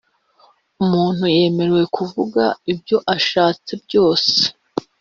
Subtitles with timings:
[0.83, 4.35] umuntu yemerewe kuvuga ibyo ashatse byose